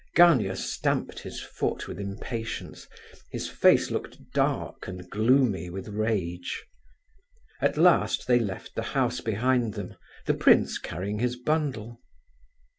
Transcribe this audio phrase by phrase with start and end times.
[0.15, 2.87] Gania stamped his foot with impatience.
[3.29, 6.65] His face looked dark and gloomy with rage.
[7.61, 9.93] At last they left the house behind them,
[10.25, 12.01] the prince carrying his bundle.